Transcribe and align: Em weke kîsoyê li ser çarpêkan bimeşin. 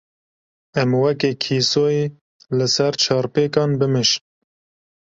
Em 0.81 0.91
weke 1.01 1.29
kîsoyê 1.43 2.05
li 2.57 2.67
ser 2.75 2.93
çarpêkan 3.03 3.69
bimeşin. 3.79 4.23